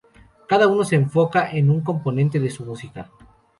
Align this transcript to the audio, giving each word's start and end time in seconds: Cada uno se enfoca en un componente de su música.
Cada 0.49 0.67
uno 0.67 0.83
se 0.83 0.95
enfoca 0.95 1.51
en 1.51 1.69
un 1.69 1.81
componente 1.83 2.39
de 2.39 2.49
su 2.49 2.65
música. 2.65 3.11